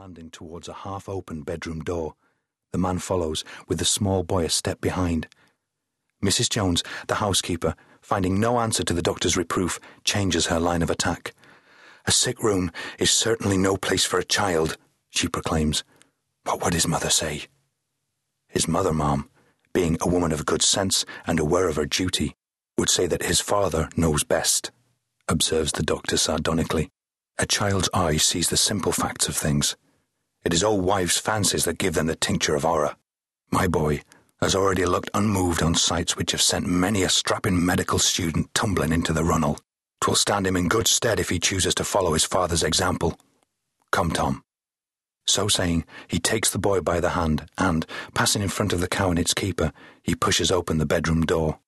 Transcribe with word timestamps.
landing 0.00 0.30
towards 0.30 0.66
a 0.66 0.72
half 0.72 1.10
open 1.10 1.42
bedroom 1.42 1.80
door. 1.80 2.14
The 2.72 2.78
man 2.78 3.00
follows, 3.00 3.44
with 3.68 3.78
the 3.78 3.84
small 3.84 4.22
boy 4.22 4.46
a 4.46 4.48
step 4.48 4.80
behind. 4.80 5.28
Mrs. 6.24 6.48
Jones, 6.48 6.82
the 7.06 7.16
housekeeper, 7.16 7.74
finding 8.00 8.40
no 8.40 8.60
answer 8.60 8.82
to 8.82 8.94
the 8.94 9.02
doctor's 9.02 9.36
reproof, 9.36 9.78
changes 10.02 10.46
her 10.46 10.58
line 10.58 10.80
of 10.80 10.88
attack. 10.88 11.34
A 12.06 12.12
sick 12.12 12.42
room 12.42 12.72
is 12.98 13.10
certainly 13.10 13.58
no 13.58 13.76
place 13.76 14.06
for 14.06 14.18
a 14.18 14.24
child, 14.24 14.78
she 15.10 15.28
proclaims. 15.28 15.84
But 16.46 16.62
What 16.62 16.72
his 16.72 16.88
mother 16.88 17.10
say? 17.10 17.42
His 18.48 18.66
mother, 18.66 18.94
ma'am, 18.94 19.28
being 19.74 19.98
a 20.00 20.08
woman 20.08 20.32
of 20.32 20.46
good 20.46 20.62
sense 20.62 21.04
and 21.26 21.38
aware 21.38 21.68
of 21.68 21.76
her 21.76 21.84
duty, 21.84 22.34
would 22.78 22.88
say 22.88 23.06
that 23.06 23.24
his 23.24 23.42
father 23.42 23.90
knows 23.98 24.24
best, 24.24 24.70
observes 25.28 25.72
the 25.72 25.82
doctor 25.82 26.16
sardonically. 26.16 26.88
A 27.38 27.44
child's 27.44 27.90
eye 27.92 28.16
sees 28.16 28.48
the 28.48 28.56
simple 28.56 28.92
facts 28.92 29.28
of 29.28 29.36
things. 29.36 29.76
It 30.42 30.54
is 30.54 30.64
old 30.64 30.84
wives' 30.84 31.18
fancies 31.18 31.66
that 31.66 31.78
give 31.78 31.94
them 31.94 32.06
the 32.06 32.16
tincture 32.16 32.54
of 32.54 32.62
horror. 32.62 32.96
My 33.50 33.66
boy 33.66 34.02
has 34.40 34.54
already 34.54 34.86
looked 34.86 35.10
unmoved 35.12 35.62
on 35.62 35.74
sights 35.74 36.16
which 36.16 36.32
have 36.32 36.40
sent 36.40 36.66
many 36.66 37.02
a 37.02 37.10
strapping 37.10 37.64
medical 37.64 37.98
student 37.98 38.54
tumbling 38.54 38.90
into 38.90 39.12
the 39.12 39.24
runnel. 39.24 39.58
Twill 40.00 40.16
stand 40.16 40.46
him 40.46 40.56
in 40.56 40.68
good 40.68 40.88
stead 40.88 41.20
if 41.20 41.28
he 41.28 41.38
chooses 41.38 41.74
to 41.74 41.84
follow 41.84 42.14
his 42.14 42.24
father's 42.24 42.62
example. 42.62 43.18
Come, 43.92 44.12
Tom. 44.12 44.42
So 45.26 45.46
saying, 45.46 45.84
he 46.08 46.18
takes 46.18 46.50
the 46.50 46.58
boy 46.58 46.80
by 46.80 47.00
the 47.00 47.10
hand 47.10 47.46
and, 47.58 47.84
passing 48.14 48.40
in 48.40 48.48
front 48.48 48.72
of 48.72 48.80
the 48.80 48.88
cow 48.88 49.10
and 49.10 49.18
its 49.18 49.34
keeper, 49.34 49.72
he 50.02 50.14
pushes 50.14 50.50
open 50.50 50.78
the 50.78 50.86
bedroom 50.86 51.20
door. 51.26 51.58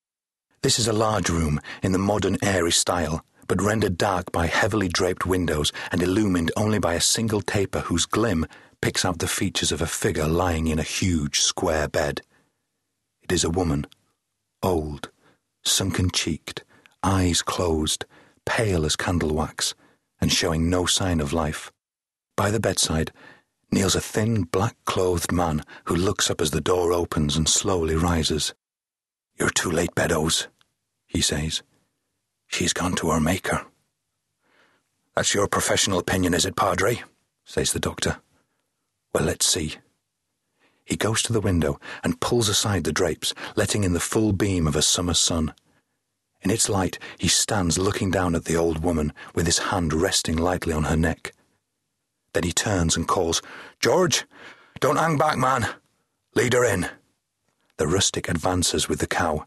This 0.62 0.79
is 0.79 0.88
a 0.88 0.95
large 0.95 1.29
room 1.29 1.60
in 1.82 1.93
the 1.93 1.98
modern 1.98 2.38
airy 2.43 2.73
style, 2.73 3.23
but 3.48 3.60
rendered 3.60 3.98
dark 3.98 4.32
by 4.32 4.46
heavily 4.46 4.88
draped 4.88 5.27
windows 5.27 5.73
and 5.91 6.02
illumined 6.02 6.51
only 6.57 6.79
by 6.79 6.95
a 6.95 7.01
single 7.01 7.43
taper 7.43 7.80
whose 7.80 8.07
glim 8.07 8.46
picks 8.82 9.04
out 9.04 9.20
the 9.20 9.28
features 9.28 9.72
of 9.72 9.80
a 9.80 9.86
figure 9.86 10.27
lying 10.27 10.66
in 10.66 10.78
a 10.78 10.82
huge 10.82 11.40
square 11.40 11.88
bed. 11.88 12.20
It 13.23 13.32
is 13.32 13.45
a 13.45 13.51
woman, 13.51 13.87
old, 14.62 15.10
sunken 15.65 16.10
cheeked, 16.10 16.65
eyes 17.02 17.40
closed, 17.40 18.04
pale 18.45 18.84
as 18.84 18.96
candle 18.96 19.34
wax, 19.34 19.74
and 20.20 20.32
showing 20.32 20.68
no 20.68 20.84
sign 20.84 21.20
of 21.20 21.32
life. 21.32 21.73
By 22.37 22.51
the 22.51 22.60
bedside 22.60 23.12
kneels 23.70 23.95
a 23.95 24.01
thin, 24.01 24.42
black 24.42 24.76
clothed 24.85 25.32
man 25.32 25.62
who 25.85 25.95
looks 25.95 26.29
up 26.29 26.40
as 26.40 26.51
the 26.51 26.60
door 26.60 26.92
opens 26.92 27.37
and 27.37 27.48
slowly 27.48 27.95
rises. 27.95 28.52
You're 29.38 29.51
too 29.51 29.70
late, 29.70 29.95
Beddoes, 29.95 30.48
he 31.07 31.20
says. 31.23 31.62
She's 32.48 32.73
gone 32.73 32.96
to 32.96 33.10
her 33.10 33.20
maker. 33.20 33.64
That's 35.14 35.35
your 35.35 35.46
professional 35.46 36.01
opinion, 36.01 36.35
is 36.35 36.45
it, 36.45 36.57
Padre? 36.57 37.02
says 37.45 37.73
the 37.73 37.80
doctor. 37.80 38.20
Well, 39.15 39.24
let's 39.24 39.46
see. 39.46 39.77
He 40.85 40.96
goes 40.96 41.23
to 41.23 41.32
the 41.32 41.41
window 41.41 41.79
and 42.02 42.21
pulls 42.21 42.49
aside 42.49 42.85
the 42.85 42.93
drapes, 42.93 43.35
letting 43.57 43.85
in 43.85 43.93
the 43.93 44.01
full 44.01 44.32
beam 44.32 44.66
of 44.66 44.77
a 44.77 44.82
summer 44.82 45.15
sun. 45.15 45.54
In 46.43 46.51
its 46.51 46.69
light, 46.69 46.99
he 47.19 47.29
stands 47.29 47.79
looking 47.79 48.10
down 48.10 48.35
at 48.35 48.46
the 48.46 48.57
old 48.57 48.82
woman, 48.82 49.13
with 49.35 49.46
his 49.46 49.59
hand 49.59 49.93
resting 49.93 50.37
lightly 50.37 50.73
on 50.73 50.85
her 50.85 50.96
neck. 50.96 51.32
Then 52.32 52.43
he 52.43 52.52
turns 52.52 52.96
and 52.96 53.07
calls, 53.07 53.43
George, 53.80 54.24
don't 54.80 54.96
hang 54.96 55.19
back, 55.19 55.38
man. 55.38 55.69
Lead 56.35 56.54
her 56.54 56.65
in. 56.65 56.88
The 57.76 57.87
rustic 57.87 58.29
advances 58.29 58.88
with 58.88 58.99
the 58.99 59.07
cow. 59.07 59.47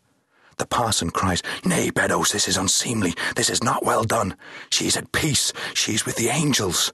The 0.57 0.65
parson 0.65 1.09
cries, 1.09 1.43
Nay, 1.65 1.89
Beddoes, 1.89 2.31
this 2.31 2.47
is 2.47 2.55
unseemly. 2.55 3.13
This 3.35 3.49
is 3.49 3.63
not 3.63 3.83
well 3.83 4.03
done. 4.03 4.37
She's 4.69 4.95
at 4.95 5.11
peace. 5.11 5.51
She's 5.73 6.05
with 6.05 6.15
the 6.15 6.29
angels. 6.29 6.93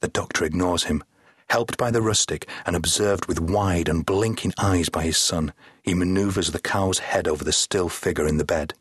The 0.00 0.08
doctor 0.08 0.44
ignores 0.44 0.84
him. 0.84 1.04
Helped 1.48 1.76
by 1.78 1.90
the 1.90 2.02
rustic 2.02 2.48
and 2.64 2.74
observed 2.74 3.26
with 3.26 3.40
wide 3.40 3.88
and 3.88 4.04
blinking 4.04 4.52
eyes 4.58 4.88
by 4.88 5.02
his 5.02 5.16
son, 5.16 5.52
he 5.82 5.94
maneuvers 5.94 6.50
the 6.50 6.58
cow's 6.58 6.98
head 6.98 7.28
over 7.28 7.44
the 7.44 7.52
still 7.52 7.88
figure 7.88 8.26
in 8.26 8.36
the 8.36 8.44
bed. 8.44 8.74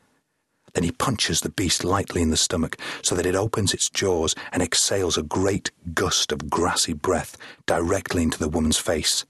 Then 0.74 0.84
he 0.84 0.92
punches 0.92 1.40
the 1.40 1.50
beast 1.50 1.84
lightly 1.84 2.22
in 2.22 2.32
the 2.32 2.38
stomach 2.38 2.78
so 3.02 3.16
that 3.16 3.26
it 3.26 3.36
opens 3.36 3.74
its 3.74 3.90
jaws 3.90 4.36
and 4.52 4.62
exhales 4.62 5.18
a 5.18 5.24
great 5.24 5.72
gust 5.94 6.32
of 6.32 6.50
grassy 6.50 6.94
breath 6.94 7.38
directly 7.66 8.24
into 8.24 8.40
the 8.40 8.50
woman's 8.50 8.78
face. 8.78 9.26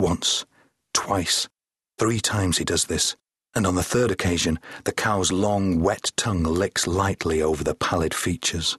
Once, 0.00 0.46
twice, 0.94 1.48
three 1.98 2.18
times 2.18 2.58
he 2.58 2.64
does 2.64 2.86
this, 2.86 3.14
and 3.54 3.66
on 3.66 3.74
the 3.76 3.82
third 3.82 4.10
occasion, 4.10 4.58
the 4.84 4.92
cow's 4.92 5.30
long, 5.30 5.80
wet 5.80 6.12
tongue 6.16 6.42
licks 6.42 6.86
lightly 6.86 7.40
over 7.40 7.62
the 7.62 7.74
pallid 7.74 8.14
features. 8.14 8.78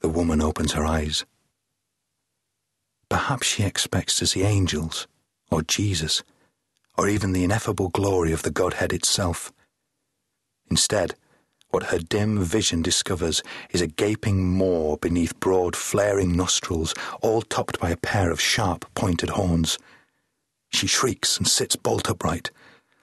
The 0.00 0.08
woman 0.08 0.40
opens 0.40 0.72
her 0.72 0.84
eyes. 0.84 1.24
Perhaps 3.08 3.46
she 3.46 3.62
expects 3.62 4.16
to 4.16 4.26
see 4.26 4.42
angels, 4.42 5.06
or 5.50 5.62
Jesus, 5.62 6.22
or 6.96 7.08
even 7.08 7.32
the 7.32 7.44
ineffable 7.44 7.88
glory 7.88 8.32
of 8.32 8.42
the 8.42 8.50
Godhead 8.50 8.92
itself. 8.92 9.52
Instead, 10.70 11.14
what 11.70 11.84
her 11.84 11.98
dim 11.98 12.42
vision 12.42 12.82
discovers 12.82 13.42
is 13.70 13.80
a 13.80 13.86
gaping 13.86 14.48
maw 14.48 14.96
beneath 14.96 15.38
broad, 15.38 15.76
flaring 15.76 16.36
nostrils, 16.36 16.94
all 17.20 17.42
topped 17.42 17.78
by 17.78 17.90
a 17.90 17.96
pair 17.96 18.30
of 18.30 18.40
sharp, 18.40 18.84
pointed 18.94 19.30
horns. 19.30 19.78
She 20.70 20.86
shrieks 20.86 21.38
and 21.38 21.46
sits 21.46 21.76
bolt 21.76 22.10
upright. 22.10 22.50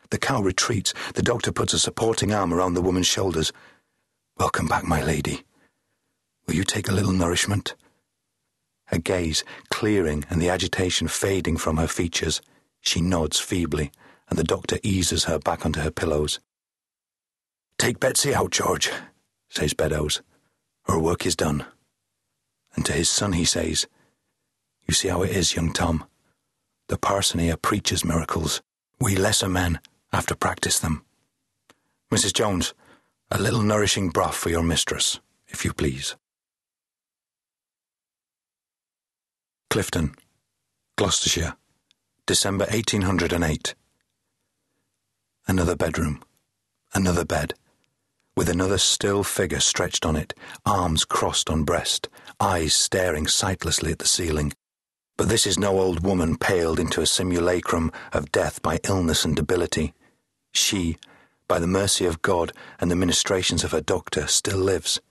The 0.10 0.18
cow 0.18 0.42
retreats. 0.42 0.94
The 1.14 1.24
doctor 1.24 1.52
puts 1.52 1.74
a 1.74 1.80
supporting 1.80 2.32
arm 2.32 2.54
around 2.54 2.74
the 2.74 2.82
woman's 2.82 3.08
shoulders. 3.08 3.52
Welcome 4.38 4.68
back, 4.68 4.84
my 4.84 5.04
lady. 5.04 5.44
Will 6.48 6.56
you 6.56 6.64
take 6.64 6.88
a 6.88 6.94
little 6.94 7.12
nourishment? 7.12 7.76
Her 8.88 9.00
gaze 9.00 9.44
clearing 9.69 10.25
and 10.29 10.41
the 10.41 10.50
agitation 10.50 11.07
fading 11.07 11.57
from 11.57 11.78
her 11.78 11.88
features, 11.88 12.41
she 12.81 13.01
nods 13.01 13.40
feebly, 13.40 13.91
and 14.29 14.38
the 14.38 14.44
doctor 14.44 14.78
eases 14.84 15.25
her 15.25 15.40
back 15.40 15.66
onto 15.66 15.81
her 15.81 15.91
pillows. 15.91 16.40
Take 17.78 18.00
Betsy 18.00 18.34
out, 18.34 18.51
George, 18.51 18.91
says 19.50 19.73
Beddoes. 19.73 20.22
Her 20.84 21.00
work 21.00 21.25
is 21.25 21.35
done. 21.35 21.66
And 22.75 22.85
to 22.85 22.94
his 22.94 23.09
son 23.09 23.34
he 23.34 23.46
says, 23.46 23.88
You 24.88 24.94
see 24.94 25.07
how 25.07 25.23
it 25.23 25.31
is, 25.31 25.56
young 25.56 25.73
Tom. 25.73 26.06
The 26.88 26.97
parson 26.97 27.40
here 27.40 27.57
preaches 27.57 28.06
miracles. 28.06 28.62
We 29.00 29.16
lesser 29.16 29.50
men 29.50 29.79
have 30.13 30.28
to 30.28 30.35
practice 30.35 30.79
them. 30.79 31.03
Mrs. 32.12 32.34
Jones, 32.34 32.73
a 33.31 33.41
little 33.41 33.62
nourishing 33.62 34.09
broth 34.09 34.35
for 34.35 34.50
your 34.50 34.63
mistress, 34.63 35.19
if 35.47 35.66
you 35.66 35.73
please. 35.73 36.16
Clifton, 39.75 40.16
Gloucestershire, 40.96 41.58
December 42.25 42.63
1808. 42.72 43.75
Another 45.50 45.75
bedroom, 45.75 46.24
another 46.94 47.25
bed, 47.25 47.56
with 48.38 48.47
another 48.47 48.78
still 48.78 49.22
figure 49.22 49.59
stretched 49.59 50.06
on 50.06 50.16
it, 50.16 50.34
arms 50.66 51.03
crossed 51.03 51.50
on 51.50 51.66
breast, 51.66 52.08
eyes 52.40 52.74
staring 52.74 53.28
sightlessly 53.28 53.91
at 53.91 54.00
the 54.00 54.08
ceiling. 54.08 54.53
But 55.18 55.28
this 55.28 55.46
is 55.46 55.59
no 55.59 55.81
old 55.81 56.06
woman 56.06 56.38
paled 56.38 56.80
into 56.80 57.02
a 57.02 57.06
simulacrum 57.06 57.91
of 58.14 58.31
death 58.31 58.62
by 58.62 58.80
illness 58.88 59.25
and 59.25 59.35
debility. 59.35 59.94
She, 60.53 60.96
by 61.50 61.59
the 61.59 61.68
mercy 61.68 62.06
of 62.06 62.22
God 62.22 62.53
and 62.80 62.90
the 62.90 62.96
ministrations 62.96 63.66
of 63.66 63.74
her 63.74 63.81
doctor, 63.81 64.28
still 64.28 64.59
lives. 64.59 65.02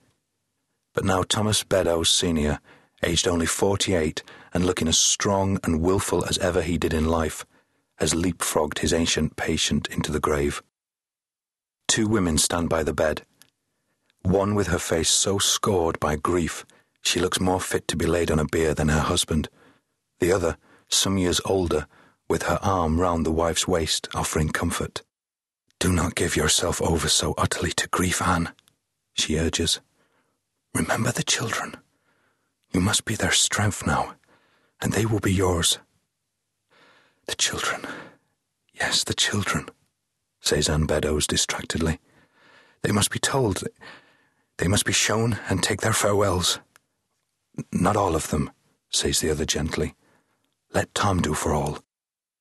But 0.95 1.05
now 1.05 1.21
Thomas 1.21 1.63
Beddoes 1.63 2.09
Sr., 2.09 2.59
aged 3.03 3.27
only 3.27 3.45
forty 3.45 3.93
eight 3.93 4.23
and 4.53 4.65
looking 4.65 4.87
as 4.87 4.97
strong 4.97 5.59
and 5.63 5.81
wilful 5.81 6.25
as 6.25 6.37
ever 6.37 6.61
he 6.61 6.77
did 6.77 6.93
in 6.93 7.05
life, 7.05 7.45
has 7.97 8.13
leapfrogged 8.13 8.79
his 8.79 8.93
ancient 8.93 9.35
patient 9.35 9.87
into 9.89 10.11
the 10.11 10.19
grave. 10.19 10.61
Two 11.87 12.07
women 12.07 12.37
stand 12.37 12.69
by 12.69 12.83
the 12.83 12.93
bed. 12.93 13.23
One 14.23 14.55
with 14.55 14.67
her 14.67 14.79
face 14.79 15.09
so 15.09 15.37
scored 15.37 15.99
by 15.99 16.15
grief 16.15 16.65
she 17.01 17.19
looks 17.19 17.39
more 17.39 17.61
fit 17.61 17.87
to 17.87 17.95
be 17.95 18.07
laid 18.07 18.31
on 18.31 18.39
a 18.39 18.45
bier 18.45 18.73
than 18.73 18.89
her 18.89 19.01
husband. 19.01 19.47
The 20.19 20.31
other, 20.31 20.57
some 20.89 21.17
years 21.17 21.39
older, 21.45 21.87
with 22.27 22.43
her 22.43 22.59
arm 22.63 22.99
round 22.99 23.25
the 23.25 23.31
wife's 23.31 23.67
waist, 23.67 24.07
offering 24.15 24.49
comfort. 24.49 25.03
Do 25.79 25.91
not 25.91 26.15
give 26.15 26.35
yourself 26.35 26.81
over 26.81 27.07
so 27.07 27.35
utterly 27.37 27.71
to 27.73 27.87
grief, 27.89 28.21
Anne, 28.21 28.53
she 29.13 29.37
urges. 29.37 29.81
Remember 30.73 31.11
the 31.11 31.23
children. 31.23 31.75
You 32.75 32.81
must 32.81 33.05
be 33.05 33.15
their 33.15 33.31
strength 33.31 33.87
now, 33.87 34.15
and 34.81 34.91
they 34.91 35.05
will 35.05 35.21
be 35.21 35.31
yours. 35.31 35.79
The 37.25 37.35
children. 37.35 37.87
Yes, 38.73 39.05
the 39.05 39.13
children, 39.13 39.69
says 40.41 40.67
Anne 40.67 40.85
Beddoes 40.85 41.25
distractedly. 41.25 41.99
They 42.81 42.91
must 42.91 43.11
be 43.11 43.17
told. 43.17 43.63
They 44.57 44.67
must 44.67 44.83
be 44.83 44.91
shown 44.91 45.39
and 45.47 45.63
take 45.63 45.79
their 45.79 45.93
farewells. 45.93 46.59
Not 47.71 47.95
all 47.95 48.13
of 48.13 48.29
them, 48.29 48.51
says 48.89 49.21
the 49.21 49.29
other 49.31 49.45
gently. 49.45 49.95
Let 50.73 50.93
Tom 50.93 51.21
do 51.21 51.33
for 51.33 51.53
all. 51.53 51.79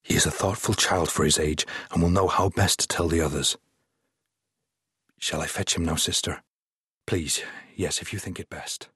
He 0.03 0.17
is 0.17 0.27
a 0.27 0.33
thoughtful 0.33 0.75
child 0.75 1.13
for 1.13 1.25
his 1.25 1.39
age 1.39 1.65
and 1.93 2.03
will 2.03 2.11
know 2.11 2.27
how 2.27 2.49
best 2.49 2.81
to 2.81 2.89
tell 2.89 3.07
the 3.07 3.21
others. 3.21 3.57
Shall 5.17 5.43
I 5.43 5.47
fetch 5.47 5.77
him 5.77 5.85
now, 5.85 5.95
sister? 5.95 6.43
Please, 7.07 7.41
yes, 7.77 8.03
if 8.03 8.13
you 8.13 8.19
think 8.19 8.41
it 8.41 8.51
best. 8.51 8.89